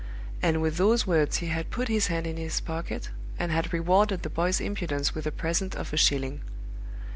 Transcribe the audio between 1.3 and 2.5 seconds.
he had put his hand in